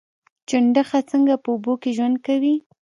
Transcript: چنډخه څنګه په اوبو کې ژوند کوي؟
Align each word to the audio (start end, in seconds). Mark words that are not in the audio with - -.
چنډخه 0.49 0.99
څنګه 1.11 1.35
په 1.43 1.49
اوبو 1.53 1.73
کې 1.81 1.89
ژوند 1.97 2.17
کوي؟ 2.25 2.55